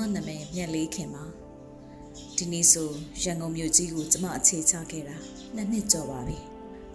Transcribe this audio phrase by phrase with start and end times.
[0.00, 1.24] မနာမည်မြက်လေးခင်ပါ
[2.36, 2.90] ဒီနေ့ဆို
[3.22, 5.16] ရန်ကုန်မြို့ကြီးကိုကျမအခြေချခဲ့တာ
[5.54, 6.38] နှစ်နှစ်ကျော်ပါပြီ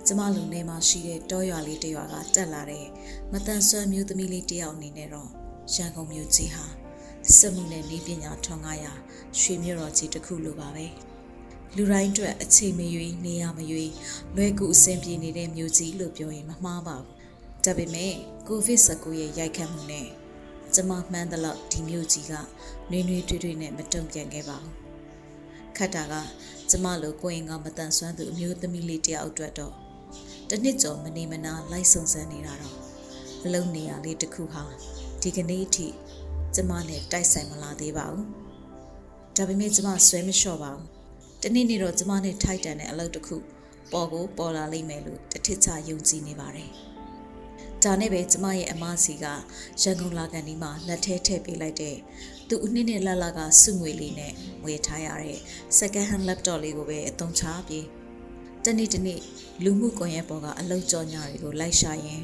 [0.06, 2.86] ကျမလူနေမှာရှိတဲ့တောရွာလေးတစ်ရွာကတက်လာတဲ့
[3.32, 5.30] မတန်ဆွမ်းမျိုးသမီးလေးတစ်ယောက်အနေနဲ့တော့
[5.74, 6.66] ရန်ကုန်မြို့ကြီးဟာ
[7.38, 8.94] စက်မှုနဲ့နေပညာထွန်ကားရာ
[9.40, 10.86] ရွှေမြို့တော်ကြီးတစ်ခုလိုပါပဲ
[11.76, 13.92] လူတိုင်းအတွက်အချိန်မရွေးနေရမရွေး
[14.36, 17.10] လွယ်ကူအဆင်ပြေနေတဲ့မြို့ကြီးလို့ပြောရင်မမှားပါဘူး
[17.66, 18.14] ဒါပေမဲ့
[18.48, 20.08] ကိုဗစ် -19 ရဲ့ရိုက်ခတ်မှုနဲ့
[20.76, 22.34] ကျမမှန်းသလောက်ဒီမျိုးကြီးက
[22.92, 24.74] နွေးနွေးထွေးထွေးနဲ့မတုံ့ပြန်ခဲ့ပါဘူး
[25.78, 26.14] ခတ်တာက
[26.70, 29.74] ကျမလိုကိုရင်ကမတန်ဆွမ်းသူအမျိုးသမီးလေးတယောက်အတွက်တော့
[30.50, 32.78] တစ်နှစ်ကျော်မနေမနာလိုက်ဆုံစမ်းနေတာတော့
[33.46, 34.64] အလုံးနေရလေးတစ်ခုဟာ
[35.22, 35.88] ဒီကနေ့အထိ
[36.56, 38.26] ကျမနဲ့တိုက်ဆိုင်မလာသေးပါဘူး
[39.36, 40.86] ဒါပေမဲ့ကျမဆွဲမလျှော့ပါဘူး
[41.44, 43.36] တနေ့နေ့တော့ကျမနဲ့ထိုက်တန်တဲ့အလုပ်တစ်ခု
[43.92, 46.70] ပေါ်ကိုပေါ်လာလိမ့်မယ်လို့တထစ်ချယုံကြည်နေပါတယ်
[47.84, 49.26] ဒါနဲ့ပဲကျမရဲ့အမစီက
[49.82, 51.98] ရန်ကုန်လာကန်ဒီမှာလက်ထဲထည့်ပေးလိုက်တဲ့
[52.48, 54.34] သူအနှစ်နဲ့လလကစုငွေလေးနဲ့
[54.66, 55.40] ဝယ်ထားရတဲ့
[55.78, 57.86] second hand laptop လေးကိုပဲအသုံးချပြီး
[58.66, 59.20] တနေ့တနေ့
[59.64, 62.22] လူမှုကွန်ရက်ပေါ်ကအလုပ်ကြောညာတွေကိုလိုက်ရှာရင်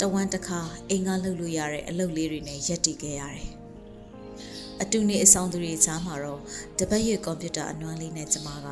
[0.00, 3.50] တဝမ်းတစ်ခါအိမ်ကလှုပ်လို့ရတဲ့အလုပ်လေးတွေနဲ့ရက်တည်ခဲ့ရတယ်
[4.82, 6.40] အတူနေအဆောင်သူတွေကြားမှာတော့
[6.78, 8.66] တပတ်ရဲ့ကွန်ပျူတာအနွမ်းလေးနဲ့ကျမက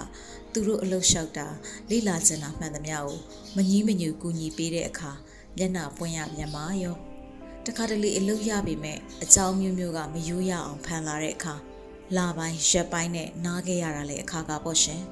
[0.52, 1.46] သူတို့အလုပ်လျှောက်တာ
[1.90, 3.16] လေ့လာချင်တာမှန်သမျှကို
[3.56, 5.12] မငီးမညူကူညီပေးတဲ့အခါ
[5.56, 6.96] မျက်နှာပွင့်ရမြန်မာရော
[7.66, 11.54] တခါတလေအလုပ်ရပေမဲ့အကြောင်းမျိုးမျိုးကမယိုးရအောင်ဖန်လာတဲ့အခါ
[12.16, 15.02] လာပိုင်းရက်ပိုင်းနဲ့နားခဲ့ရတာလေအခါကပေါ့ရှင်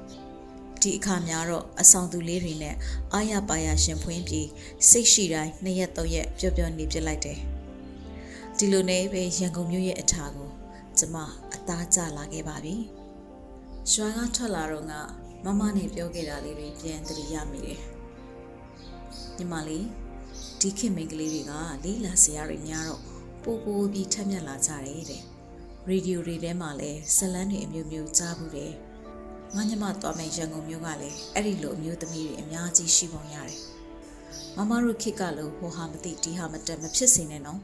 [0.81, 2.75] ဒီအခါများတော့အဆောင်သူလေးတွေနဲ့
[3.13, 4.47] အာရပါရရှင်ဖွင့်ပြီး
[4.89, 7.39] စိတ်ရှိတိုင်းနှစ်ရက်သုံးရက်ပျော်ပျော်နေပြစ်လိုက်တယ်
[8.57, 10.49] ဒီလိုနဲ့ပဲရန်ကုန်မြို့ရဲ့အထာကို
[10.97, 11.15] ကျမ
[11.53, 12.75] အသားကျလာခဲ့ပါပြီ
[13.93, 14.93] ရွာကထွက်လာတော့က
[15.45, 17.79] မမနဲ့ပြောခဲ့တာလေးတွေပြန်သတိရမိတယ်
[19.37, 19.85] ညီမလေး
[20.61, 21.53] ဒီခင်မိန်းကလေးတွေက
[21.85, 23.01] လေးလာစရာတွေများတော့
[23.43, 25.21] ပိုပိုပြီးထက်မြက်လာကြတယ်တဲ့
[25.89, 28.73] ရေဒီယိုတွေထဲမှာလည်းဇလန်းတွေအမျိုးမျိုးကြားဘူးတယ်
[29.55, 33.59] ငါညမသွားမယ်ရန်ကုန်မြို့ကလည်းအဲ့ဒီလိုအမျိုးသမီးတွေအများကြီးရှိပုံရတယ်
[34.57, 37.59] မမတို့ခေတ်ကလို့ဟိုဟာမသိဒီဟာမတက်မဖြစ်စေနဲ့နော်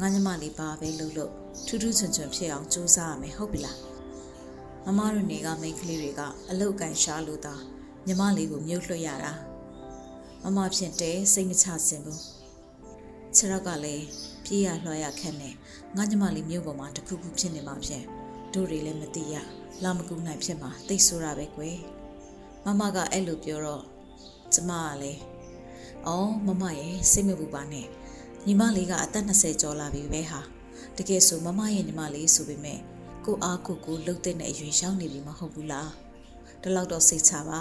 [0.00, 1.32] ငါညမလေးပါပဲလို့လို့
[1.66, 3.78] ထူးထူးချွန်ချွန်ဖြစ်အောင်ကြိုးစားရမယ်ဟုတ်ပြီလား
[4.86, 6.20] မမတို့နေကမိန်းကလေးတွေက
[6.50, 7.54] အလုတ်ကန်ရှားလို့သာ
[8.06, 9.32] ညီမလေးကိုမြုပ်လွှတ်ရတာ
[10.48, 12.22] မမဖြစ်တဲ့စိတ်မချစင်ဘူး
[13.36, 14.04] ခြေရောက်ကလည်း
[14.44, 15.50] ပြေးရလွှားရခက်နေ
[15.96, 18.02] ငါညမလေးမြို့ပေါ်မှာတခုခုဖြစ်နေမှာဖြစ်
[18.54, 19.34] တို့တွေလည်းမသိရ
[19.82, 21.76] လာမကူနိုင်ဖြစ်မှာသိဆိုးတာပဲကွယ်
[22.64, 23.84] မမကအဲ့လိုပြောတော့
[24.54, 25.20] ကျမကလည်း
[26.06, 27.86] အော်မမရဲ့စိတ်မပူပါနဲ့
[28.46, 30.40] ညီမလေးကအသက်20ကျော်လာပြီပဲဟာ
[30.96, 32.80] တကယ်ဆိုမမရဲ့ညီမလေးဆိုပေမဲ့
[33.24, 35.90] ကိုအားကိုကိုလှုပ်တဲ့အရွယ်ရှောင်းနေပြီမဟုတ်ဘူးလား
[36.62, 37.60] ဒီလောက်တော့စိတ်ချပါ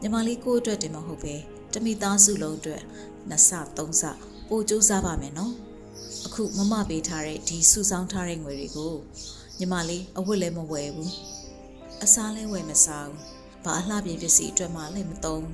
[0.00, 1.34] ညီမလေးကိုအတွက်တင်မဟုတ်ပဲ
[1.74, 2.82] တမိသားစုလုံးအတွက်
[3.28, 4.02] နှစ်ဆသုံးဆ
[4.48, 5.54] ပို့ကြိုးစားပါမယ်နော်
[6.26, 8.94] အခုမမပေးထားတဲ့ဒီစုဆောင်းထားတဲ့ငွေတွေကို
[9.58, 11.12] ညီမလေးအဝတ်လည်းမဝယ်ဘူး
[12.04, 13.18] အစားလည်းဝယ်မစားဘူး
[13.64, 15.44] ဘာအလှပြင်ပစ္စည်းအတွက်မှလည်းမသုံး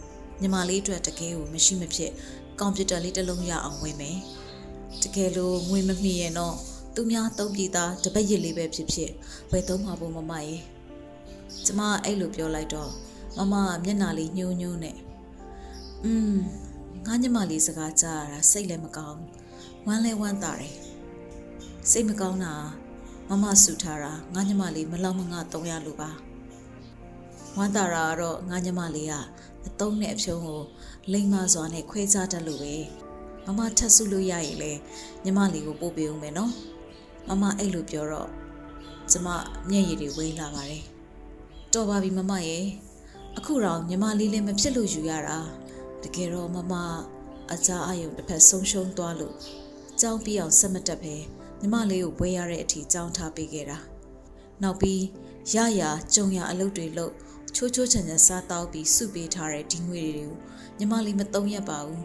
[0.41, 2.13] ညီမလေးအတွက်တကယ်ကိုမရှိမဖြစ်
[2.59, 4.19] ကွန်ပျူတာလေးတစ်လုံးရအောင်ဝယ်မယ်
[5.03, 6.57] တကယ်လို့ငွေမမှီရင်တော့
[6.95, 9.11] သူများသုံးပြည်သားတပတ်ရစ်လေးပဲဖြစ်ဖြစ်
[9.51, 10.61] ဝယ်သုံးမှာဖို့မမရဲ့
[11.65, 12.91] ကျမအဲ့လိုပြောလိုက်တော့
[13.37, 14.97] မမမျက်နှာလေးညှိုးညှိုးနဲ့
[16.05, 16.35] อืม
[17.07, 19.21] ငါညမလေးစကားကြားရတာစိတ်လည်းမကောင်း
[19.87, 20.75] ဝမ်းလဲဝမ်းသာတယ်
[21.91, 22.55] စိတ်မကောင်းတာ
[23.29, 26.11] မမဆူထားတာငါညမလေးမလောက်မငါတုံးရလို့ပါ
[27.57, 29.15] ဝမ်းသာတာကတော့ငါညမလေးက
[29.67, 30.63] အတုံးနဲ့အဖြုံးကို
[31.13, 32.75] လိမ့်မစွာနဲ့ခွဲခြားတတ်လို့ပဲ
[33.47, 34.73] မမထပ်ဆုလို့ရရင်လေ
[35.25, 36.53] ညမလေးကိုပို့ပေးဦးမယ်နော်
[37.29, 38.29] မမအဲ့လိုပြောတော့
[39.11, 39.29] ကျမ
[39.71, 40.85] မျက်ရည်တွေဝေးလာပါတယ်
[41.73, 42.65] တော်ပါပြီမမရဲ့
[43.37, 45.39] အခုတော့ညီမလေးလည်းမဖြစ်လို့ယူရတာ
[46.03, 46.75] တကယ်တော့မမ
[47.53, 49.35] အကြအယုံတစ်ဖက်ဆုံးရှုံးသွားလို့
[50.01, 51.15] ကြောင်းပြီးအောင်ဆက်မတက်ပဲ
[51.61, 53.79] ညီမလေးကိုဝဲရတဲ့အထိကြောင်းထားပေးခဲ့တာ
[54.63, 55.03] နောက်ပြီး
[55.55, 55.83] ရရ
[56.15, 57.13] ကြုံရအလုပ်တွေလုပ်
[57.55, 60.37] ချိုးချိုးချင်ချင်စားတောက်ပြီးစုပေးထားတဲ့ဒီငွေတွေကို
[60.79, 62.03] ညီမလေးမသုံးရပါဘူး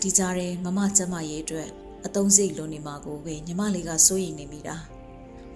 [0.00, 1.68] ဒီကြားထဲမမကျမရဲ့အတွက်
[2.06, 4.76] အတုံးစိတ်လွန်နေမှာကိုပဲညီမလေးကစိုးရိမ်နေမိတာ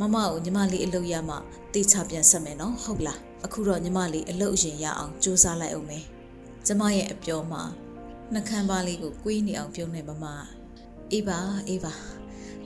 [0.00, 1.37] မမကိုညီမလေးအလုပ်ရမှ
[1.75, 6.04] တေချပြန်ဆက်မယ်နော်ဟုတ်လားအခုတော့ညီမလေးအလုပ်အရင်ရအောင်စူးစမ်းလိုက်အောင်မယ်
[6.66, 7.62] ကျမရဲ့အပြောမှာ
[8.32, 10.24] နှကမ်းပါလေးကိုကွေးနေအောင်ပြုံးနေမမ
[11.12, 11.94] အေးပါအေးပါ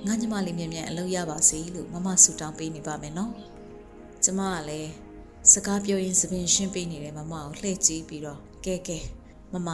[0.07, 3.33] ငါညီမလေးမြင်မြန်အလုပ်ရပါစေလို့မမဆူတောင်းပေးနေပါမယ်နော်
[4.25, 4.91] ကျမကလည်း
[5.53, 8.99] စကားပြောရင်းသပင်ရှင်းပေးနေတဲ့မမကိုလှည့်ကြည့်ပြီးတော့ကဲကဲ
[9.53, 9.69] မမ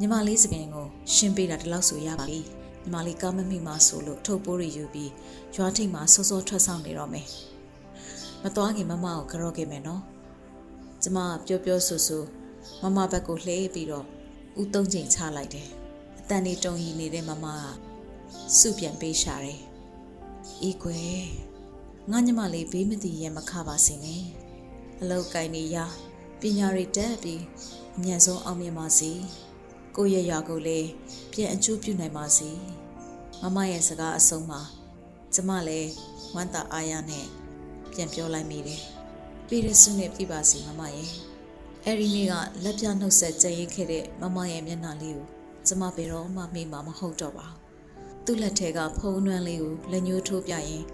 [0.00, 2.40] ညီမလေးသပင်ကိုရှင်းပေးတာဒီလောက်ဆိုရပါပြီ
[2.82, 5.10] ညီမလေးကောင်းမမိမှဆိုလို့ထုတ်ပိုးတွေယူပြီး
[5.54, 7.26] ရွာထိပ်မှာစောစောထွက်ဆောင်နေတော့မယ်
[8.42, 10.02] မသွားခင်မမကိုကြော့ခဲ့မယ်နော်
[11.02, 12.22] ကျမပြောပြောဆိုဆို
[12.82, 14.06] မမဘက်ကိုလှည့်ပြီးတော့
[14.60, 15.68] ဦးသုံးချိန်ချလိုက်တယ်
[16.18, 17.64] အတန်နေတုံရီနေတဲ့မမက
[18.58, 19.60] စုပြန်ပေးရှာတယ်
[20.62, 21.24] အေးကွယ်
[22.10, 24.22] ငါညမလေးဘေးမသိရဲမခပါစေနဲ့
[25.00, 25.76] အလောက်ကင်နေရ
[26.40, 27.42] ပညာတွေတက်ပြီး
[27.96, 29.12] အမြန်ဆုံးအောင်မြင်ပါစေ
[29.96, 30.88] ကိုယ့်ရဲ့ရွာကိုလည်း
[31.32, 32.50] ပြန်အကျိုးပြုနိုင်ပါစေ
[33.42, 34.60] မမရဲ့စကားအဆုံးမှာ
[35.34, 35.90] ကျမလည်း
[36.34, 37.26] ဝမ်းသာအားရနဲ့
[37.92, 38.82] ပြန်ပြောလိုက်မိတယ်
[39.46, 41.10] ပြည်ရစွနဲ့ပြပါစီမမရဲ့
[41.86, 42.34] အဲဒီနေ့က
[42.64, 45.26] လက်ပြနှုတ်ဆက်ကြင်ရင်ခဲ့တဲ့မမရဲ့မျက်နှာလေးကို
[45.66, 47.60] ကျမဘယ်တော့မှမေ့မှာမဟုတ်တော့ပါဘူး
[48.24, 50.84] သူ့လက်ထဲကဖုံးနှွမ်းလေးကိုလက်ညှိုးထိုးပြရင်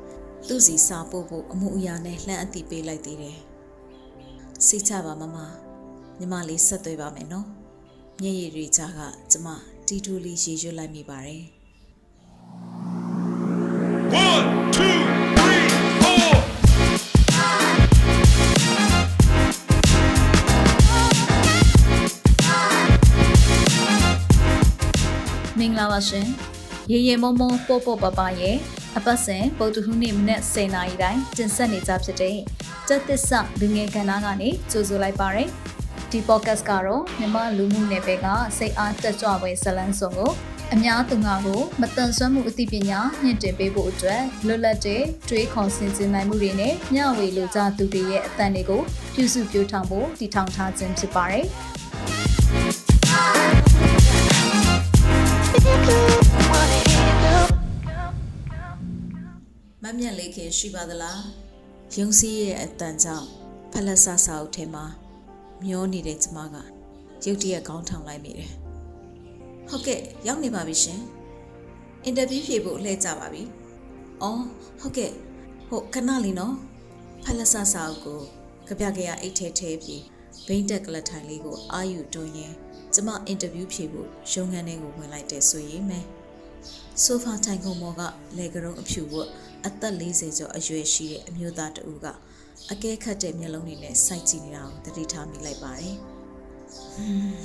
[0.48, 3.38] သူ့စီစာပို့ဖို့အမှုအရာနဲ့လှမ်းအတိပေးလိုက်သေးတယ်။
[4.66, 5.36] စိတ်ချပါမမ။
[6.18, 7.46] ညီမလေးဆက်သွေးပါမယ်နော်။
[8.20, 9.00] မျက်ရည်တွေကြားက
[9.30, 9.48] ကျမ
[9.86, 11.42] တီတူလေးရေရွတ်လိုက်မိပါတယ်။
[14.86, 14.95] 1 2
[25.76, 26.26] ဂလာပါရှင်
[26.92, 28.56] ရေရေမုံမုံပို့ပို့ပပရဲ့
[28.98, 32.36] အပတ်စဉ်ပုတ်တဟူးနေ့မနေ့10:00နာရီတိုင်းတင်ဆက်နေကြဖြစ်တဲ့
[32.88, 35.48] တက်သစ္စာလူငယ်ကဏ္ဍကနေကြိုဆိုလိုက်ပါရယ်
[36.10, 38.26] ဒီ podcast ကတော့မြမလူမှုနယ်ပယ်က
[38.58, 40.30] စိတ်အားတက်ကြွပွဲဇလန်းစုံကို
[40.74, 48.82] အများသူငါကိုမတန်ဆွမ်းမှုအသိပညာမြင့်တင်ပေးဖို့အတွက်လွတ်လပ်တဲ့တွေးခေါ်ဆင်ခြင်နိုင်မှုတွေနဲ့မျှဝေလူကြသူတွေရဲ့အသံတွေကို
[49.14, 51.46] ပြုစုပြောင်းထောင်ဖို့တည်ထောင်ထားခြင်းဖြစ်ပါတယ်
[59.82, 61.20] မမြတ်လေးခင်ရှိပါသလား
[61.98, 63.26] ယုံစည်းရဲ့အတန်ကြောင့်
[63.72, 64.84] ဖလက်ဆဆာအုပ်ထဲမှာ
[65.64, 66.56] မျောနေတဲ့ကျမက
[67.24, 68.52] ရုတ်တရက်ခေါင်းထောင်လိုက်မိတယ်
[69.68, 71.00] ဟုတ်ကဲ့ရောက်နေပါပြီရှင်
[72.04, 73.42] အင်တာဗျူးဖြေဖို့လှည့်ကြပါပြီ
[74.22, 74.42] အော်
[74.80, 75.12] ဟုတ်ကဲ့
[75.68, 76.54] ဟုတ်ခဏလေးနော်
[77.24, 78.20] ဖလက်ဆဆာအုပ်ကို
[78.66, 80.02] ကြပြကြရအိတ်ထဲထဲပြီး
[80.46, 82.54] ဘိန်းတက်ကလထိုင်လေးကိုအာယူတွန်းရင်
[82.96, 86.04] ကျမအင်တာဗျူးဖြေဖို့ရုံးခန်းထဲကိုဝင်လိုက်တယ်ဆိုရင်မယ်
[87.02, 88.02] ဆိုဖာထိုင်ခုံပေါ်က
[88.38, 89.28] လေကရုံအဖြူဝတ်
[89.66, 92.06] အသက်40ကျော်အရွယ်ရှိတဲ့အမျိုးသားတဦးက
[92.72, 95.96] အကဲခတ်တဲ့မျက်လုံးတွေနဲ့စိုက်ကြည့်နေတာကိုသတိထားမိလိုက်ပါတယ်။
[96.94, 97.36] ဟွန်း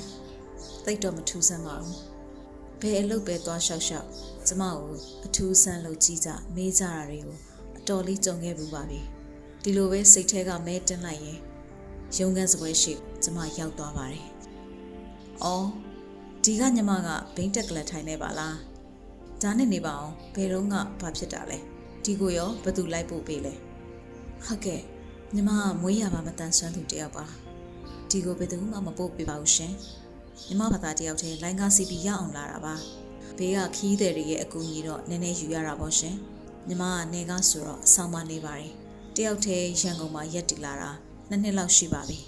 [0.84, 1.96] သိတော့မထူးဆန်းပါဘူး။
[2.80, 4.08] ဘယ်အလုပ်ပဲသွားလျှောက်လျှောက်
[4.46, 4.94] ကျမကို
[5.26, 7.36] အထူးဆန်းလို့ကြည့်ကြမေးကြတာတွေကို
[7.78, 9.00] အတော်လေးကြုံခဲ့ဘူးပါပြီ။
[9.62, 11.38] ဒီလိုပဲစိတ်ထဲကမဲတင်လိုက်ရင်
[12.18, 14.26] ရုံးခန်းစပွဲရှိကျမရောက်သွားပါတယ်။
[15.42, 15.66] အော်
[16.44, 18.56] ဒီကညီမကဘိန်းတက်ကလထိုင်နေပါလား။
[19.42, 21.58] ဒါနဲ့နေပါအောင်ဘယ်တော့ကဘာဖြစ်တာလဲ
[22.04, 23.54] ဒီကိုရောဘသူလိုက်ပို့ပေးလဲ
[24.44, 24.80] ဟုတ်ကဲ့
[25.34, 27.24] ညီမကမွေးရပါမတန်ဆွမ်းသူတယောက်ပါ
[28.10, 29.74] ဒီကိုဘယ်သူမှမပို့ပေးပါဘူးရှင်
[30.46, 32.74] ညီမဘာသာတယောက်တည်းလိုင်းကားစီပီရအောင်လာတာပါ
[33.38, 36.16] ဘေးကခီးတဲ့တွေရဲ့အကူအညီတော့နည်းနည်းယူရတာပေါ့ရှင်
[36.68, 38.72] ညီမကနေကားဆိုတော့အဆောင်မနေပါတယ်
[39.16, 40.90] တယောက်တည်းရန်ကုန်မှာရက်တည်လာတာ
[41.28, 42.18] နှစ်နှစ်လောက်ရှိပါပြီ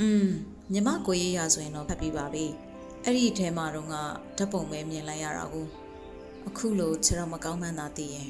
[0.00, 0.28] อืม
[0.72, 2.46] ညီမကိုရေးရဆိုရင်တော့ဖတ်ပြီးပါပြီ
[3.04, 3.94] အဲ့ဒီအထဲမှာတော့က
[4.38, 5.66] ဓာတ်ပုံပဲမြင်လိုက်ရတာကို
[6.48, 8.28] အခုလိုခြေထောက်မကောင်းမှန်းသာသိရင်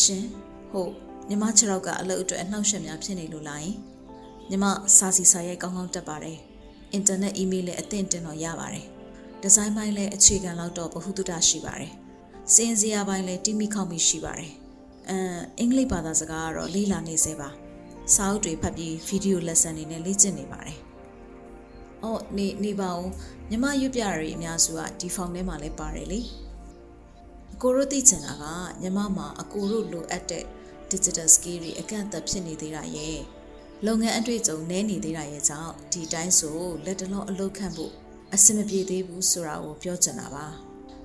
[0.00, 0.24] ရှင်
[0.70, 0.92] ဟုတ်
[1.28, 3.76] ညီမခြေထောက်ကအလုပ်အတွက်အနှောက်အယှက်များဖြစ်နေလို့လားယင်
[4.50, 4.64] ညီမ
[4.96, 6.38] စာစီစာရိုက်ကောင်းကောင်းတက်ပါတယ်
[6.92, 8.86] အင်တာနက်အီးမေးလ်လည်းအသင့်တင်တော့ရပါတယ်
[9.42, 11.92] ဒီဇိုင်းပိုင်းလည်းအခြေခံလောက်တော့ဗဟုသုတရှိပါတယ်
[12.54, 14.52] စင်စရာပိုင်းလည်းတိမိခေါမိရှိပါတယ်
[15.08, 17.48] အမ်အင်္ဂလိပ်ဘာသာစကားကတော့လေ့လာနေစေပါ
[18.14, 20.78] စာအုပ်တွေဖတ်ပြီးဗီဒီယိုလက်ဆန်တွေနဲ့လေ့ကျင့်နေပါတယ်
[22.04, 23.08] အော်နေနေပါဦး
[23.50, 26.20] ညီမရွတ်ပြရတွေအများစုကဒီဖောင်ထဲမှာလည်းပါတယ်လေ
[27.54, 28.44] အကိုတို့သိချင်တာက
[28.82, 30.44] ညီမမှာအကိုတို့လိုအပ်တဲ့
[30.90, 33.18] digital skill တွေအကန့်အသတ်ဖြစ်နေသေးတာရဲ့
[33.86, 37.92] လုပ်ငန်းအတွေ့အကြုံနည်းနေသေးတာရဲ့ကြောင့်ဒီတိုင်းဆိုလက်တလုံးအလုပ်ခန့်ဖို့
[38.34, 40.46] အဆင်မပြေသေးဘူးဆိုတာကိုပြောချင်တာပါ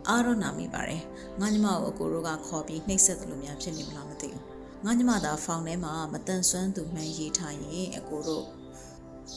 [0.08, 1.02] အားတော့နာမိပါတယ်
[1.40, 4.44] ငါညီမကိုအကိုတို့ကခေါ်ပြီးနှိပ်စက်တယ်လို့များဖြစ်နေမလားမသိဘူး
[4.86, 8.46] ငါညီမသာဖောင်ထဲမှာမတန်ဆွမ်းသူမှန်ရေးထားရင်အကိုတို့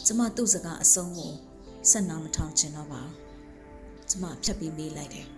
[0.06, 1.32] ကျမသူ့စကားအဆုံးကို
[1.90, 3.14] ဆက်နာမထောင်ချင်တော့ပါဘူး
[4.10, 5.28] ကျမဖြတ်ပြီးမေးလိုက်တယ်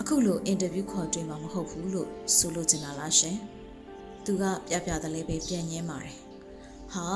[0.00, 3.36] အခုလိုအင်တာဗျူးခေါ်တွေ့မှာမဟုတ်ဘူးလို့ဆိုလိုချင်တာလားရှင်။
[4.24, 6.16] သူကပြပြတလေးပဲပြန်ညင်းပါတယ်။
[6.92, 7.06] ဟာ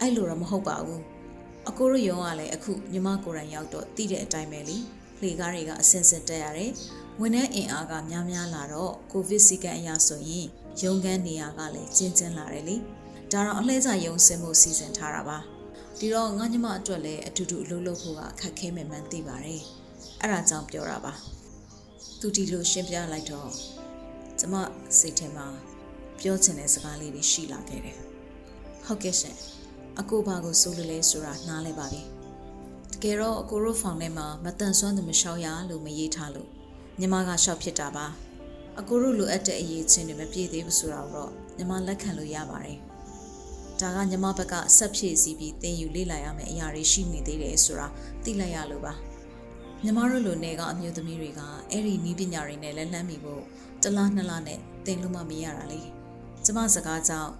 [0.00, 1.00] အဲ့လိုတော့မဟုတ်ပါဘူး။
[1.68, 4.76] အကိုတို့ရုံကလည်းအခုညီမကိုယ်တိုင်ရောက်တော့တည်တဲ့အတိုင်းပဲလေ။
[5.22, 6.70] လေကားတွေကအစင်စင်တက်ရတယ်။
[7.20, 10.46] ဝန်ထမ်းအင်အားကများများလာတော့ကိုဗစ်စီကန်အရာဆိုရင်
[10.82, 12.76] ရုံခန်းနေရာကလည်းကျဉ်ကျဉ်လာတယ်လေ။
[13.32, 15.38] ဒါတော့အလှည့်ကျရုံစင်မှုစီစဉ်ထားတာပါ။
[16.00, 19.62] ဒီတော့ငါညီမအတွက်လည်းအတူတူအလုပ်လုပ်ဖို့ကခက်ခဲမှန်မှန်သိပါတယ်။
[20.20, 21.12] အဲ့ဒါကြောင့်ပြောတာပါ။
[22.20, 23.50] သူဒီလိုရှင်းပြလိုက်တော့
[24.38, 24.54] ကျမ
[24.98, 25.46] စိတ်ထဲမှာ
[26.20, 27.98] ပြောချင်တဲ့စကားလေးတွေရှိလာခဲ့တယ်။
[28.84, 29.36] ဟုတ်ကဲ့ရှင်။
[30.00, 32.02] အကိုဘာကိုစိုးလို့လဲဆိုတာနားလဲပါပြီ။
[32.92, 36.48] တကယ်တော့အကိုတို့ဖောင်ထဲမှာမတန်ဆွမ်းသူမလျှောက်ရလို့မရေးထားလို့
[37.00, 38.06] ညီမကရှောက်ဖြစ်တာပါ။
[38.80, 42.78] အကိုတို့လိုအပ်တဲ့အရေးချင်းတွေမပြည့်သေးဘူးဆိုတာတော့ညီမလက်ခံလို့ရပါတယ်။
[43.82, 47.86] ဒါကညီမဘက်ကဆက်ဖြည့်စည်းပြီးသင်ယူလေ့လာရမယ့်အရာတွေရှိနေသေးတယ်ဆိုတာ
[48.24, 48.92] သိလိုက်ရလို့ပါ။
[49.84, 53.42] ညီမတို့လိုနေကအမျိုးသမီးတွေကအဲ့ဒီနီးပညာတွေနဲ့လက်လန်းမိဖို့
[53.82, 55.80] တစ်လားနှစ်လားနဲ့သင်လို့မှမရတာလေ။
[56.44, 57.32] ကျကျမစကားကြောင့်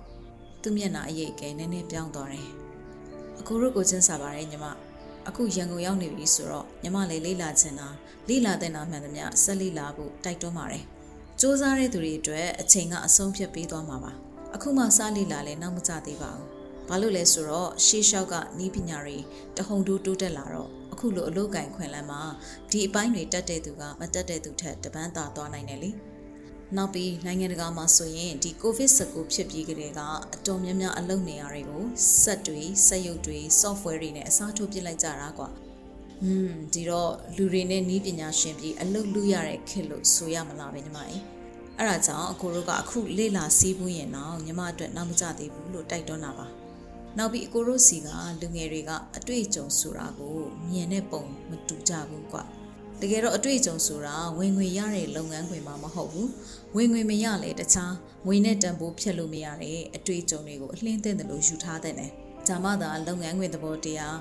[0.63, 2.49] သူ့မျက်နှာအရေးကဲနည်းနည်းပြောင်းသွားတယ်။
[3.39, 4.67] အခုတို့ကိုချင်းစားပါတယ်ညီမ။
[5.29, 7.89] အခုရန်ကုန်ရောက်နေပြီဆိုတော့ညီမလေးလေးလာချင်တာ
[8.29, 10.85] လေးလာတဲ့နာမှန်သမျှဆက်လေးလာဖို့တိုက်တွန်းပါတယ်။
[11.41, 14.13] စူးစမ်းတဲ့သူတွေအတွက်အချိန်ကအဆုံးဖြတ်ပေးသွားမှာပါ။
[14.55, 16.47] အခုမှစားလေးလာလဲနောက်မကြသေးပါဘူး။
[16.89, 19.19] ဘာလို့လဲဆိုတော့ရှေးလျှောက်ကနီးပညာတွေ
[19.57, 22.23] တဟုန်တိုးတိုးတက်လာတော့အခုလိုအလုပ်ကင်ခွင်လန်းမှာ
[22.71, 25.91] ဒီအပိုင်းတွေတက်တဲ့သူကမတက်တဲ့သူထက်တပန်းသာသွားနိုင်တယ်လေ။
[26.77, 30.01] နောက်ပြီးနိုင်ငံတကာမှာဆိုရင်ဒီ COVID-19 ဖြစ်ပြီးကြတဲ့က
[30.35, 31.85] အတော်များများအလုပ်နေရာတွေကို
[32.23, 35.49] စက်တွေစက်ရုပ်တွေ software တွေနဲ့အစားထိုးပစ်လိုက်ကြတာကွာ။
[36.23, 41.23] อืมဒီတော့လူတွေနဲ့နီးပညာရှင်ပြီးအလုပ်လုပ်ရတဲ့ခေတ်လို့ဆိုရမလားပဲညီမကြီး။
[41.79, 46.47] အဲ့ဒါကြောင့်အကိုတို့ကအခုလေ့လာစီးပူးရင်တော့ညီမအတွက်နောက်မကျသေးဘူးလို့တိုက်တွန်းတာပါ။
[47.19, 48.09] နောက်ပြီးအကိုတို့စီက
[48.41, 50.35] လူငယ်တွေကအတွေ့အကြုံဆိုတာကို
[50.71, 52.45] မြင်တဲ့ပုံမတူကြဘူးကွာ။
[53.03, 56.31] တကယ်တော့အတွေ့အကြုံဆိုတာဝင်ငွေရတဲ့လုပ်ငန်းခွင်မှာမဟုတ်ဘူး
[56.77, 57.95] ဝင်ငွေမရလေတခြား
[58.27, 62.11] ငွေနဲ့တန်ဖိုးဖြတ်လို့မရတဲ့အတွေ့အကြုံတွေကိုအလင်းသင့်တယ်လို့ယူထားတဲ့တယ်
[62.49, 64.17] ဒါမှသာလုပ်ငန်းခွင်သဘောတရား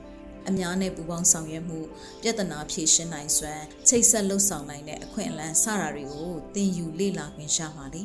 [0.50, 1.80] အများနဲ့ပူးပေါင်းဆောင်ရွက်မှု
[2.22, 8.04] ပြဿနာဖြေရှင်းနိုင်စွမ်းချိတ်ဆက်လှုပ်ဆောင်နိုင်တဲ့အခွင့်အလမ်းစတာတွေကိုသင်ယူလေ့လာခွင့်ရမှာလေ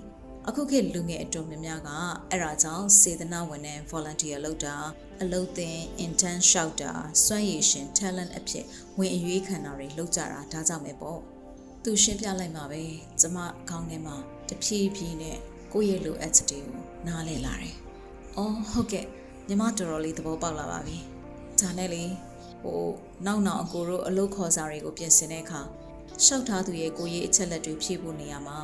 [0.49, 1.91] အခုခေတ်လူငယ်အတော်များများက
[2.31, 4.77] အဲ့ဒါကြောင့်စေတနာဝန်ထမ်း volunteer လုပ်တာ
[5.23, 6.93] အလုပ်သင် intern လျှောက်တာ
[7.25, 8.65] စွမ်းရည်ရှင် talent အဖြစ်
[8.99, 11.21] ဝင်အရွေးခံတာတွေလုပ်ကြတာဒါကြောင့်ပဲပေါ့
[11.85, 12.83] သူရှင်းပြလိုက်မှာပဲ
[13.21, 14.17] ကျမခေါင်းထဲမှာ
[14.49, 15.39] တဖြည်းဖြည်းနဲ့
[15.73, 17.75] ကိုယ့်ရဲ့လိုအပ်ချက်တွေကိုနားလည်လာတယ်။
[18.37, 19.07] အော်ဟုတ်ကဲ့
[19.49, 20.99] ညီမတော်တော်လေးသဘောပေါက်လာပါပြီ။
[21.61, 22.05] ဒါနဲ့လေ
[22.63, 22.83] ဟို
[23.27, 25.61] နောက်နောက်အကိုတို့အလုပ်ခေါ်စာတွေကိုပြင်ဆင်တဲ့အခါ
[26.25, 28.59] ရှောက်ထားသူရဲ့ကိုရေးအချက်လက်တွေဖြည့်ဖို့နေရာမှာ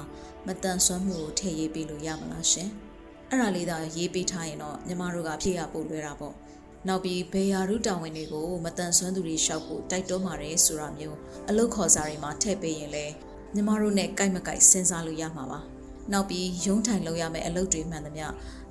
[0.47, 2.69] မတန်ဆွမ်းမှုကိုထည့်ရေးပေးလို့ရမလားရှင်။
[3.31, 6.35] အဲ့ဒါလေးသာရေးပေးထားရင်တော့ညီမတို့ကဖြည့်ရပို့လွယ်တာပေါ့။
[6.88, 11.17] နောက်ပြီးဘေယာရုတာဝန်တွေကိုမတန်ဆွမ်းသူတွေရှောက်ဖို့တိုက်တွန်းပါတယ်ဆိုတာမျိုး
[11.49, 13.07] အလုပ်ခေါ်စာတွေမှာထည့်ပေးရင်လေ
[13.55, 15.61] ညီမတို့နဲ့ကြိုက်မကြိုက်စဉ်းစားလို့ရမှာပါ။
[16.12, 18.26] နောက်ပြီးရုံးထိုင်လုပ်ရမယ့်အလုပ်တွေမှန်သမျှ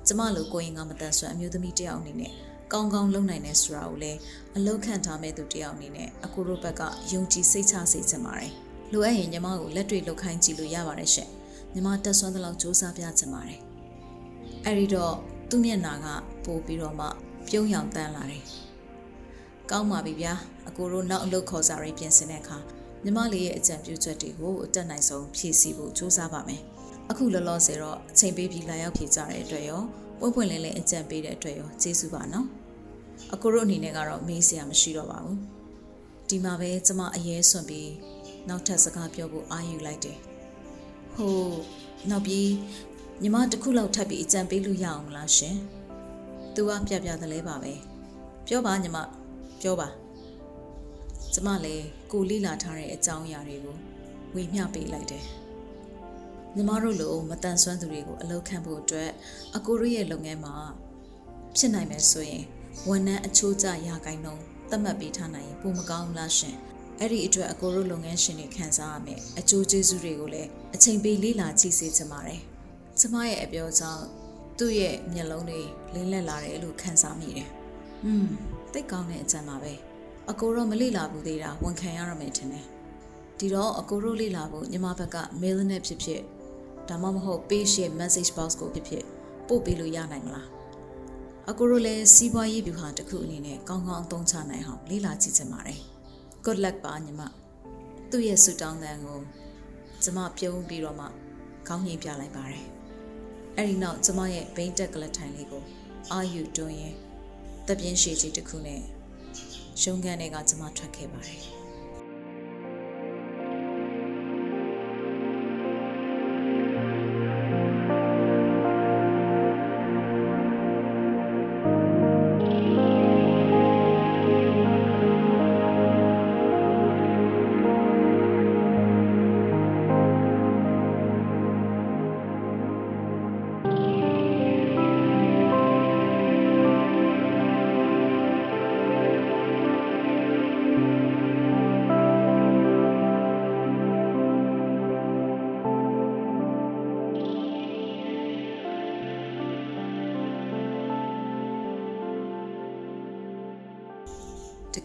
[0.06, 2.32] ကျမလိုကိုရင်ကမတန်ဆွမ်းအမျိုးသမီးတယောက်အနေနဲ့
[2.72, 4.18] ကောင်းကောင်းလုပ်နိုင်တယ်ဆိုတာကိုလည်း
[4.56, 6.82] အလောက်ခံထားမဲ့သူတယောက်အနေနဲ့အကိုတို့ဘက်က
[7.12, 8.52] ယုံကြည်စိတ်ချစေချင်ပါတယ်။
[8.92, 11.30] လိုအပ်ရင်ညီမကိုလက်တွေ့လုပ်ခိုင်းကြည့်လို့ရပါတယ်ရှင့်။
[11.72, 13.60] ညီမတက်ဆွမ်းသလောက်စူးစမ်းပြချင်ပါတယ်။
[14.66, 15.14] အဲဒီတော့
[15.50, 16.06] သူ့မျက်နှာက
[16.44, 17.06] ပို့ပြီးတော့မှ
[17.48, 18.44] ပြုံးရောင်တန်းလာတယ်။
[19.70, 20.32] ကောင်းပါပြီဗျာ။
[20.68, 22.58] အကိုတို့နောက်အလုပ်ခေါ်စာရေးပြင်ဆင်တဲ့အခါ
[23.04, 26.62] ညီမလေးရဲ့အကြံပြုချက်တွေကိုအတက်နိုင်ဆုံးဖြည့်ဆည်းဖို့စူးစမ်းပါမယ်။
[27.10, 29.82] အခုလောလောဆယ်တော့အချိန်ပေးပြီးလာရောက်ဖြည့်ကြတဲ့အတွက်ရော
[30.20, 32.48] ပွင့်ပွင့်လင်းလင်းအကြံပေးတဲ့အတွက်ရောကျေးဇူးပါနော်။
[33.34, 35.36] အကိုတို့အနေနဲ့ကတော့မေးစရာမရှိတော့ပါဘူး။
[36.28, 37.90] ဒီမှာပဲကျမအရေးစွန့်ပြီး
[38.48, 40.18] နောက်ထပ်စကားပြောဖို့အာယူလိုက်တယ်။
[41.14, 41.38] ဟို
[42.10, 42.50] နောက်ပြီး
[43.22, 45.56] ညီမတစ်ခုလောက်ထပ်ပြီးအကြံပေးလို့ရအောင်မလားရှင်။
[46.54, 47.72] "तू ကပြပြသလဲပါပဲ။
[48.46, 48.98] ပြောပါညီမ
[49.60, 49.88] ပြောပါ။
[51.32, 53.76] ကျမလည်းကိုလိလာထားတဲ့အကြောင်းအရာတွေကို
[54.34, 55.24] ဝေမျှပေးလိုက်တယ်။
[56.56, 59.10] ညီမတို့လိုမတန်ဆွမ်းသူတွေကိုအလုပ်ခံဖို့အတွက်
[59.56, 60.54] အကိုတို့ရဲ့လုပ်ငန်းမှာ
[61.56, 62.44] ဖြစ်နိုင်မယ်ဆိုရင်
[62.86, 66.56] ဝန်ထမ်းအချိုးကျရာဂိုင်းလုံးသတ်မှတ်ပေးထားနိုင်ရင်ပုံမကောင်းဘူးလားရှင်။
[67.00, 72.40] အဲ့ဒီအတွက်အကိုတို့လုပ်ငန်းရှင်တွေခံစားရမယ်အကျိုးကျေးဇူးတွေကိုလည်းအချိန်ပေးလေ့လာကြည့်စေချင်ပါတယ်။
[72.98, 74.04] ကျမရဲ့အပြောကြောင့်
[74.58, 75.60] သူ့ရဲ့မျက်လုံးတွေ
[75.94, 77.48] လင်းလက်လာတယ်လို့ခံစားမိတယ်။
[78.04, 78.26] อืม
[78.72, 79.72] သိကောင်းတဲ့အကြံပါပဲ။
[80.30, 82.66] အကိုတော့မလေ့လာဘူးသေးတာဝန်ခံရရမယ်ထင်တယ်။
[83.38, 86.20] ဒီတော့အကိုတို့လေ့လာဖို့ညီမဘက်က mail နဲ့ဖြစ်ဖြစ်
[86.88, 89.04] ဒါမှမဟုတ် page ရဲ့ message box ကိုဖြစ်ဖြစ်
[89.48, 90.48] ပို့ပေးလို့ရနိုင်မလား။
[91.50, 95.80] အကိုတို့လည်းစီးပွားရေးဗျူဟာတစ်ခုအနေနဲ့ကောင်းကောင်းအသုံးချနိုင်အောင်လေ့လာကြည့်ချင်ပါတယ်။
[96.44, 97.22] good luck ပါညီမ။
[98.10, 99.20] သူ့ရဲ့ဆူတောင်းတန်ကို
[100.02, 101.06] ကျမပြုံးပြီးတော့မှ
[101.66, 102.64] ခေါင်းညှိပြလိုက်ပါတယ်။
[103.56, 105.62] အဲ့ဒီနောက်ကျမရဲ့ဘိန်းတက်ကလထိုင်လေးကို
[106.12, 106.94] အာယူတွန်းရင်
[107.68, 108.80] တပြင်းရှည်ကြီးတစ်ခုနဲ့
[109.82, 111.42] ရုံးခန်းထဲကကျမထွက်ခဲ့ပါတယ်။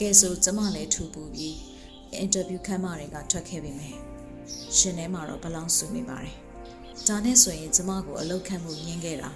[0.01, 1.57] ကယ်ဆိုကျမလည်းထူပူပြီး
[2.15, 3.97] အင်တာဗျူးခန်းမတွေကထွက်ခဲ့ပြီမယ်
[4.77, 6.35] ရှင်ထဲမှာတော့ဘလောင်ဆူနေပါတယ်
[7.07, 9.29] ဒါနဲ့ဆိုရင်ကျမကိုအလုပ်ခန့်မှုညင်းခဲ့တာ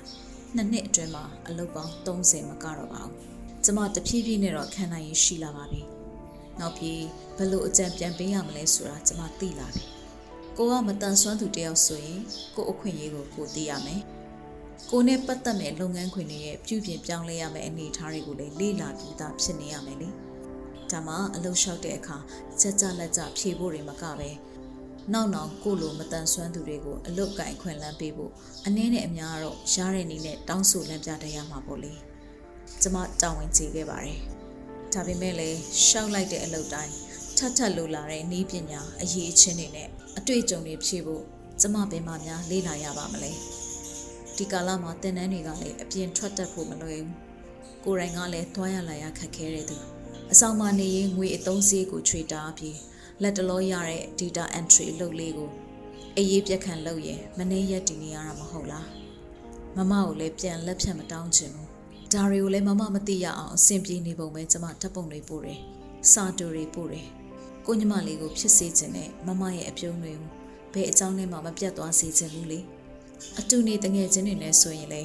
[0.56, 3.16] နှစ်နှစ်အတွင်းမှာအလုပ်ပေါင်း30မကတော့ပါဘူး
[3.64, 5.82] ကျမတဖြည်းဖြည်းနဲ့တော့ခံနိုင်ရရှိလာပါပြီ
[6.60, 7.02] နောက်ပြီး
[7.38, 9.86] ဘယ်လိုအကြံပြန်ပေးရမလဲဆိုတာကျမသိလာပြီ
[10.58, 12.22] ကိုကမတန်ဆွမ်းသူတယောက်ဆိုရင်
[12.56, 14.02] ကို့အခွင့်အရေးကိုကိုသိရမယ်
[14.92, 20.10] ကိုနဲ့ပတ်သက်မဲ့လုပ်ငန်းခွင်တွေရဲ့ပြုပြင်ပြောင်းလဲရမယ့်အနေအထားတွေကိုလည်းလေ့လာပြီးသားဖြစ်နေရမယ်လေ
[20.92, 22.18] ဒါမှအလုပ်လျှောက်တဲ့အခါ
[22.60, 24.30] စက်ကြလက်ကြဖြေဖို့တွေမကပဲ
[25.14, 28.32] နောက်နောက်ကိုလိုမတန်ဆွမ်းသူတွေကိုအလုတ်ကင်ခွင့်လန်းပေးဖို့
[28.66, 31.94] အနည်းနဲ့အများတော့ရတဲ့နည်းနဲ့တောင်းဆိုလမ်းပြတတ်ရမှာပေါ့လေ
[32.82, 34.20] ကျမတောင်းဝင်ကြည့်ခဲ့ပါတယ်
[34.94, 36.94] ဒါပေမဲ့လည်းရှောက်လိုက်တဲ့အလုပ်တိုင်း
[37.38, 41.24] ထပ်ထပ်လိုလာတဲ့နည်းပညာအရေးအချင်းတွေနဲ့အတွေ့အကြုံတွေဖြည့်ဖို့
[41.62, 43.32] ကျမပင်မများလေ့လာရပါမလဲ
[44.38, 47.16] ဒီကာလမှာတင်နန်းတွေကလည်းအပြင်ထွက်တတ်ဖို့မလွယ်ဘူး
[47.84, 49.78] ကိုယ်တိုင်ကလည်းသွားရလာရခက်ခဲတဲ့သူ
[50.40, 52.78] အဆောင်မှာနေရင်ငွေအသုံးစရိတ်ကိုချွေတားပြီး
[53.22, 55.50] လက်တလောရတဲ့ data entry အလုပ်လေးကို
[56.18, 58.88] အရေးပြက်ခံလုပ်ရင်မနေရက်တည်နေရတာမဟုတ်လား
[59.78, 61.70] မမကိုလည်းပြန်လက်ဖြတ်မတောင်းချင်ဘူး
[62.14, 65.60] ဒါတွေကိုလည်းမမမသိရအောင်အဆင်ပြေနေပုံပဲကျမဓာတ်ပုံတွေပို့တယ်
[66.12, 67.06] စာတူတွေပို့တယ်
[67.66, 70.30] ကိုညမလေးကိုဖြစ်စေခြင်းနဲ့မမရဲ့အပြုံးတွေကို
[70.74, 72.60] ဘယ်အကြောင်းနဲ့မှမပြတ်သွားစေချင်ဘူးလေ
[73.40, 75.04] အတူနေတငယ်ချင်းတွေနဲ့ဆိုရင်လေ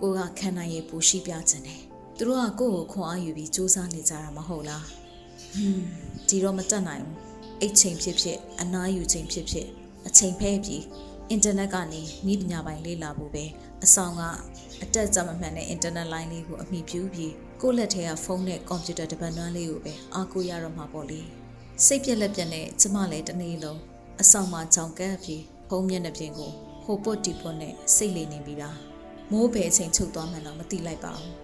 [0.00, 5.84] ကိုကခံနိုင်ရပူရှိပြခြင်းတယ် သူတို့ကကိုယ့်ကိုခွန်အားယူပြီးစူးစမ်းနေကြတာမဟုတ်လားဟွန်း
[6.28, 7.18] ဒီတော့မတက်နိုင်ဘူး
[7.60, 9.68] အိတ်ချိန်ဖြစ်ဖြစ်အနားယူချိန်ဖြစ်ဖြစ်
[10.06, 10.82] အချိန်ဖဲပြီး
[11.30, 12.02] အင်တာနက်ကနေ
[12.32, 13.44] ဤပညာပိုင်းလေ့လာဖို့ပဲ
[13.84, 14.22] အဆောင်က
[14.82, 21.20] အတက်ကြမမှန်တဲ့အင်တာနက်လိုင်းလေးကိုအမိပြုပြီးကိုယ့်လက်ထဲကဖုန်းနဲ့ကွန်ပျူတာတပတ်နွမ်းလေးကိုပဲအားကိုးရတော့မှာပေါ့လေ
[21.86, 23.80] စိတ်ပြက်လက်ပြက်နဲ့ကျမလည်းတနေ့လုံး
[24.22, 26.50] အဆောင်မှာကြောင်ကပ်ပြီးဖုန်းမျက်နှာပြင်ကို
[26.84, 28.76] ဟိုပုတ်တီပုတ်နဲ့စိတ်လေးနေပြီးသား
[29.30, 31.43] မိုးပဲအချိန်ချုပ်သွားမှန်းတော့မသိလိုက်ပါဘူး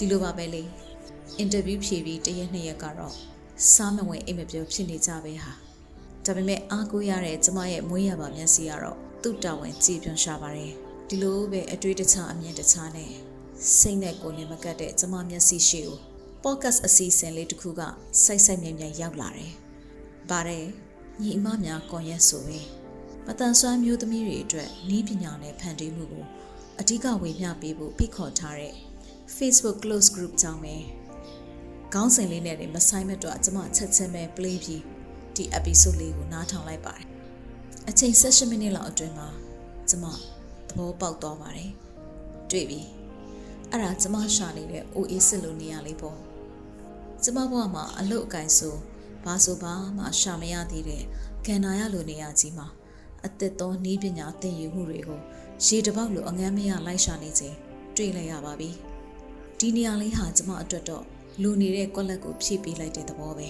[0.00, 0.62] ဒီလိုပါပဲလေ
[1.38, 3.14] အင်တာဗျူးဖြေပြီးတရက်နှစ်ရက်ကတော့
[3.72, 5.52] စားမဝင်အိမ်မပြောဖြစ်နေကြပဲဟာ
[6.24, 10.72] ဒါပေမဲ့အားကိုးရတဲ့ကျမရဲ့မွေးရပါမျက်စိကတော့သူ့တာဝန်ကြည်ပြွန်ရှာပါတယ်
[11.08, 13.10] ဒီလိုပဲအတွေ့တခြားအမြင်တခြားနဲ့
[13.78, 15.98] စိတ်နဲ့ကိုယ်နဲ့မကတ်တဲ့ကျမမျက်စိရှိကို
[16.44, 17.80] podcast အစီအစဉ်လေးတစ်ခုက
[18.24, 19.52] စိုက်စိုက်မြဲမြဲရောက်လာတယ်။
[20.30, 20.66] ပါတယ်
[21.22, 22.58] ညီအမများကွန်ရက်ဆိုပဲ
[23.26, 26.24] မတန်ဆွမ်းမျိုးသမီးတွေအတွက်ဤပညာနဲ့ဖန်တီးမှုကို
[26.80, 28.74] အဓိကဝေမျှပေးဖို့ဖိတ်ခေါ်ထားတဲ့
[29.38, 30.76] Facebook close group ကြောင့်ပဲ
[31.92, 34.82] ခေါင်းစဉ်လေးနဲ့မဆိုင်မတော့ကျွန်မချက်ချင်းပဲ play ပြီး
[35.36, 37.06] ဒီ episode လေးကိုနားထောင်လိုက်ပါတယ်
[37.88, 39.28] အချိန်16မိနစ်လောက်အတွင်းမှာ
[39.88, 40.06] ကျွန်မ
[40.68, 41.70] သဘောပေါက်သွားပါတယ်
[42.50, 42.80] တွေ့ပြီ
[43.70, 46.18] အဲ့ဒါကျွန်မရှာနေတဲ့ OA စစ်လိုနေရလေးပေါ့
[47.22, 48.74] ကျွန်မဘဝမှာအလုတ်အကင်ဆို
[49.24, 51.02] ဘာဆိုဘာမှရှာမရသေးတဲ့
[51.46, 52.66] ကန္နာရလိုနေရကြီးမှာ
[53.26, 55.20] အသစ်သောနီးပညာသင်ယူမှုတွေကို
[55.64, 57.56] ရေတပေါက်လိုအငမ်းမရလိုက်ရှာနေခြင်း
[57.96, 58.70] တွေ့လိုက်ရပါပြီ
[59.62, 61.04] ဒီနေရာလေးဟာကျွန်မအတွက်တော့
[61.42, 63.48] လူနေတဲ့ကွက်လက်ကိုဖြည့်ပေးလိုက်တဲ့သဘောပဲ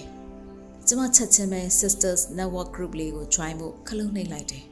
[0.87, 4.63] ကျွန်မချက်ချင်းပဲ Sisters Network Group လေးကို join ဖို့ခလုံးနှိပ်လိုက်တယ်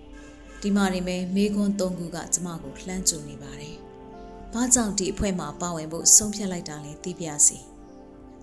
[0.61, 3.75] ဒီမှာနေမဲ့မေခွန်း၃ခုကကျွန်မကိုလှမ်းကြုံနေပါတယ်
[4.53, 7.57] ဘာကြောင့်ဒီအဖွဲ့မှာပါဝင်ဖို့ဆုံးဖြတ်လိုက်တာလဲသိပြစီ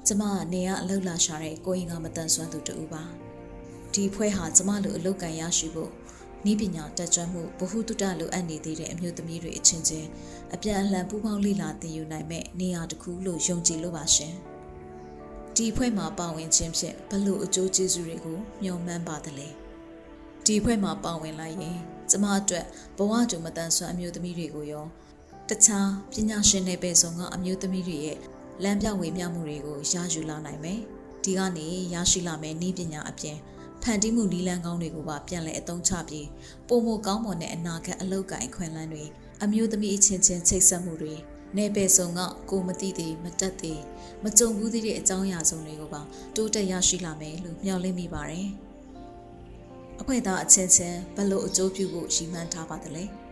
[0.07, 3.03] ကျမကနေရအလုပ်လာရှာတဲ့ကိုရင်ကမတန်ဆွမ်းသူတူပါ
[3.93, 5.91] ဒီအဖွဲ့ဟာကျမလိုအလုပ်ကန်ရရှိဖို့
[6.51, 10.09] ဤပညာတက်ကြွမှုဗဟုသုတလိုအပ်နေသေးတဲ့အမျိုးသမီးတွေအချင်းချင်း
[10.55, 14.35] အပြန်အလှန်ပူးပေါင်းလေ့လာသင်ယူနိုင်မဲ့နေရာတစ်ခုလို့ယုံကြည်လို့ပါရှင်
[15.57, 19.49] ဒီအဖွဲ့မှာပါဝင်ခြင်းဖြင့်ဘလို့အကျိုးကျေးဇူးတွေကိုမျှော်မှန်းပါသလဲ
[20.45, 21.79] ဒီအဖွဲ့မှာပါဝင်လိုက်ရင်
[22.11, 24.87] ကျမအတွက်ဘဝတူမတန်ဆွမ်းအမျိုးသမီးတွေကိုရော
[25.49, 28.19] တခြားပညာရှင်တွေပဲဆုံးကအမျိုးသမီးတွေရဲ့
[28.63, 30.81] လမ်းပြဝေမျှမှုတွေကိုရယူလာနိုင်မယ်။
[31.25, 33.37] ဒီကနေရရှိလာမယ့်နည်းပညာအပြင်
[33.83, 36.27] ဖန်တီးမှုနည်းလမ်းကောင်းတွေကိုပါပြန်လည်အသုံးချပြီး
[36.69, 39.05] ပုံမကောင်းမွန်တဲ့အနာဂတ်အလောက်ကိုင်ခွင့်လန်းတွေ
[39.43, 41.15] အမျိုးသမီးအချင်းချင်းချိတ်ဆက်မှုတွေ
[41.57, 43.81] နေပယ်ဆောင်ကကိုမသိသေးမတက်သေး
[44.23, 46.03] မကြုံဘူးသေးတဲ့အကြောင်းအရာစုံတွေကိုပါ
[46.37, 48.49] တိုးတက်ရရှိလာမယ်လို့မျှော်လင့်မိပါတယ်။
[50.01, 53.05] အခွင့်အရေးအချင်းချင်းဘလို့အကျိုးပြုဖို့ရည်မှန်းထားပါသလဲ။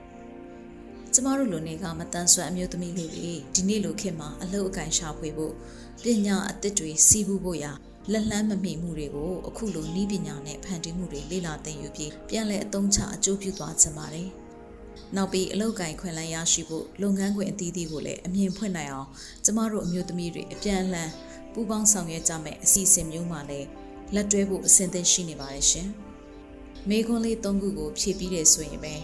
[1.12, 5.54] ကျမတို့လူနေကမတန်ဆွမ်းအမျိုးသမီးလေးတွေဒီနေ့လိုခေတ်မှာအလုပ်အကင်ရှာဖွေဖို့
[6.02, 7.72] ပညာအသစ်တွေစီးပူးဖို့ရာ
[8.12, 14.28] လက်လန်းမမိမှုတွေကိုအခုလိုနီးပညာနဲ့ဖန်တီးမှုတွေလေ့လာသင်ယူပြီးပြန်လည်အသုံးချအကျိုးပြုသွားချင်ပါတယ်။
[15.16, 19.08] နောက်ပြီးအလုပ်ကိုင်ခွင့်လန်းရရှိဖို့လုပ်ငန်းခွင်အသီးသီးကိုလည်းအမြင်ဖွင့်နိုင်အောင်
[19.44, 21.10] ကျမတို့အမျိုးသမီးတွေအပြန်အလှန်
[21.52, 23.68] ပူးပေါင်းဆောင်ရွက်ကြမယ့်အစီအစဉ်မျိုးမှလည်း
[24.14, 25.88] လက်တွဲဖို့အဆင်သင့်ရှိနေပါတယ်ရှင်။
[26.88, 28.94] မေခွန်းလေး၃ခုကိုဖြည့်ပြီးတယ်ဆိုရင်ပဲ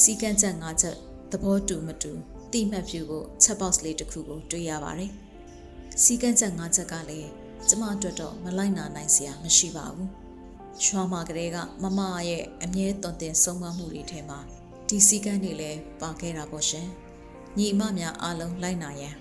[0.00, 0.96] စီကံချက်၅ချက်
[1.32, 2.12] သဘောတူမတူ
[2.52, 5.10] တိမှတ်ပြုဖို့ chat box လေးတစ်ခုကိုတွေ့ရပါတယ်။
[6.02, 10.08] စီကံချက်၅ချက်ကလည်း ကျမအတွက်တော့မလိုက်နာနိုင်စရာမရှိပါဘူး။
[10.82, 14.38] ချွာမာကလေးကမမရဲ့အမြဲတုံတင်ဆုံးမမှုတွေထဲမှာ
[14.88, 16.86] ဒီစီကံတွေလည်းပါခဲ့တာပေါ့ရှင်။
[17.58, 19.16] ညီမများအားလုံးလိုက်နာရန်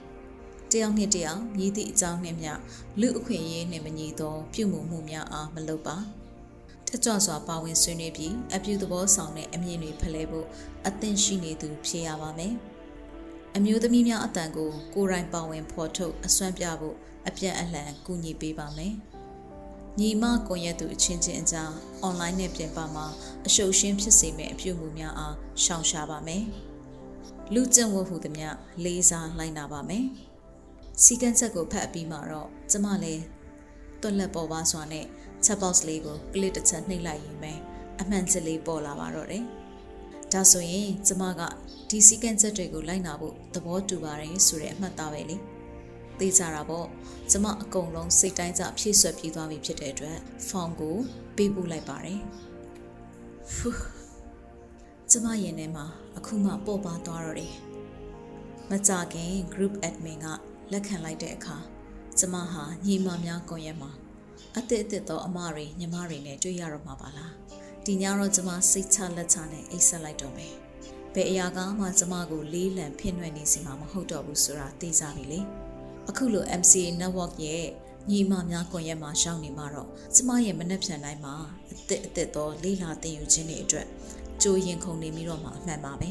[0.72, 2.52] တယောက်နဲ့တယောက်မြည်သည့်အကြောင်းနဲ့မျှ
[3.00, 5.98] လူအခွင့်အရေးနဲ့မညီသော ပြုမှုမှုများအားမလုပ်ပါ။
[6.88, 10.48] ထကြွစွာပါဝင်ဆွေးနွေးပြီးအပြုသဘောဆောင်တဲ့အမြင်တွေဖလှယ်ဖို့
[10.88, 12.54] အသင့်ရှိနေသူဖြစ်ရပါမယ်။
[13.60, 16.96] အမျိုးသမီးများအတန်ကိုကိုယ်တိုင်ပါဝင်ဖော်ထုတ်အစွမ်းပြဖို့
[17.28, 18.94] အပြန်အလှန်ကူညီပေးပါမယ်။
[20.00, 23.06] ညီမကွန်ရက်သူအချင်းချင်းအကြားအွန်လိုင်းနဲ့ပြင်ပမှာ
[23.48, 26.44] အရှုပ်ရှင်းဖြစ်စေမယ့်အပြုအမူများအားရှောင်ရှားပါမယ်။
[27.54, 28.50] လူကျင့်ဝတ်ဟုသမျှ
[28.84, 30.06] လေးစားလိုက်နာပါမယ်
[31.04, 33.24] စီကန်းချက်ကိုဖတ်ပြီးမှတော့ကျမလည်း
[34.02, 35.06] တွက်လက်ပေါ်ပါစွာနဲ့
[35.46, 37.54] chat box လေးကိုကလစ်တစ်ချက်နှိပ်လိုက်ရင်ပဲ
[38.02, 39.46] အမှန်စစ်လေးပေါ်လာပါတော့တယ်
[40.34, 41.42] ဒါဆိုရင်ကျမက
[41.90, 45.38] ဒီစီကန်းချက်တွေကိုလိုက်နာဖို့သဘောတူပါတယ်ဆိုတဲ့အမှတ်သားပဲလေ
[46.20, 46.88] သိကြတာပေါ့
[47.32, 50.18] ကျမအကုန်လုံးစိတ်တိုင်းကြဖြည့်ဆွက်ပြီးသွားပြီဖြစ်တဲ့အတွက်
[50.50, 50.96] ဖောင်ကို
[51.36, 52.22] ပေးပို့လိုက်ပါတယ်
[53.56, 53.82] ဖူး
[55.12, 55.86] ကျမရင်ထဲမှာ
[56.18, 57.54] အခုမှပေါ်ပါသွားတော့တယ်
[58.70, 60.28] မကြခင် group admin က
[60.72, 61.58] လက်ခံလိုက်တဲ့အခါ
[62.20, 63.92] ကျမဟာညီမများကွန်ရက်မှာ
[64.58, 67.34] အသစ်အသစ်သောအမတွေညီမတွေနဲ့တွေ့ရတော့မှာပါလား
[67.88, 70.54] ဒီညတော့ကျမစိတ်ချလက်ချနဲ့အိတ်ဆက်လိုက်တော့မယ်
[71.14, 75.40] ဘယ်အရာကမှကျမကိုလေးလံဖိနှွဲ့နေစီမှာမဟုတ်တော့ဘူးဆိုတာသိကြပြီလေ
[76.10, 77.66] အခုလို MCA network ရဲ့
[78.10, 81.36] ညီမများကွန်ရက်မှာရှောင်းနေမှာတော့ကျမရဲ့မနှက်ဖြန်တိုင်းမှာ
[81.72, 83.88] အသစ်အသစ်သောလေးလာတင်ယူခြင်းတွေအတွက်
[84.42, 86.10] ကြိုးရင်ခုန်နေပြီးတော့မှအမှန်ပါပဲ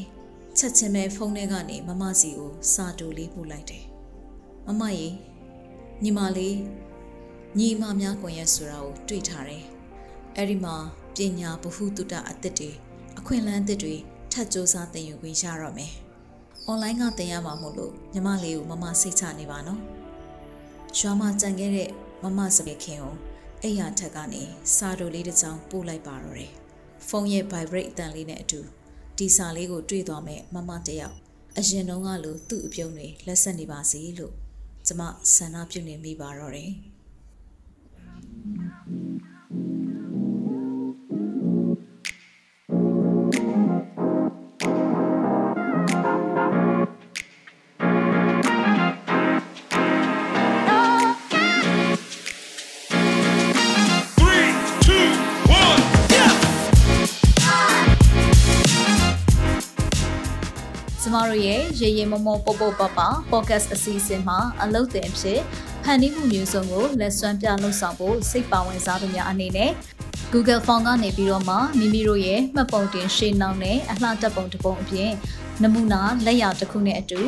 [0.57, 3.85] ချက်ချင်းပဲဖုန်းထဲကနေမမစီကိုစာတူလေးပို့လိုက်တယ်
[4.67, 5.07] မမရေ
[6.03, 6.57] ညီမလေး
[7.57, 9.63] ညီမများကွန်ရက်ဆိုတာကိုတွေ့ထားတယ်
[10.35, 10.75] အဲ့ဒီမှာ
[11.17, 12.71] ပညာဗဟုသုတအသစ်တွေ
[13.19, 13.95] အခွင့်အလမ်းအသစ်တွေ
[14.31, 15.93] ထပ်စ조사သင်ယူခွင့်ရတော့မယ်
[16.65, 19.81] အွန်လိုင်းကသင်ရမှာမို့လို့ညီမလေးကိုမမစိတ်ချနေပါနော်
[20.97, 21.89] ရွာမှာကြံခဲ့တဲ့
[22.23, 23.15] မမစပယ်ခင်ကို
[23.61, 24.41] အဲ့ရထက်ကနေ
[24.75, 26.51] စာတိုလေးတစ်ချောင်းပို့လိုက်ပါတော့တယ်
[27.07, 28.59] ဖုန်းရဲ့ vibrate အတန်လေးနဲ့အတူ
[29.17, 31.15] ဒီစာလေးကိုတွေ့သွားမဲ့မမတယောက်
[31.57, 34.33] အရင်တုန်းကလိုသူ့အပြုံးတွေလက်ဆက်နေပါစေလို့
[34.87, 35.01] ကျမ
[35.35, 36.71] ဆန္ဒပြုနေမိပါတော့တယ်
[61.17, 62.99] မတို့ရဲ့ရေရေမမောပေါပေါပပ
[63.31, 65.39] podcast အစီအစဉ်မှာအလုပ်တင်ဖြစ်
[65.83, 69.71] ဖန်တီးမှုမျိုးစုံကိုလက်စွမ်းပြလှုပ်ဆောင်ဖို့စိတ်ပါဝင်စားသူများအနေနဲ့
[70.33, 75.11] Google Form ကနေပြီးတော့မှမိမိတို့ရဲ့မှတ်ပုံတင်ရှင်းနှောင်းနဲ့အလှတက်ပုံတစ်ပုံအပြင်
[75.63, 77.21] နမူနာလက်ရာတစ်ခုနဲ့အတူ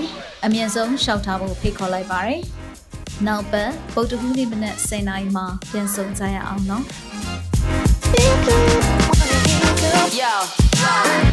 [0.45, 2.41] အမြင့်ဆုံးရှောက်ထားဖို့ဖိတ်ခေါ်လိုက်ပါရယ်။
[3.28, 6.86] နောက်ပတ်ပုတ်တကူးနေ့မနက်10:00နာရီမှာပြန်ဆောင်ကြရအောင်နော်။
[10.19, 11.28] Yo,